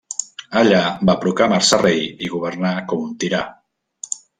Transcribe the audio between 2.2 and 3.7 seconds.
i governà com un tirà.